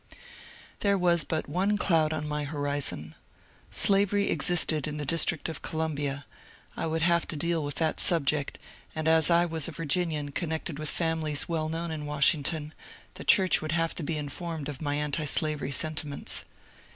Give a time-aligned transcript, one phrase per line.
[0.79, 3.13] There was but one cloud on my horizon.
[3.69, 6.25] Slavery existed in y the District of Columbia;
[6.75, 8.57] I would have to deal with that subject;
[8.95, 12.73] and as I was a Virginian connected with families well known in Washington,
[13.13, 16.45] the church would have to be ^ informed of my antislavery sentiments.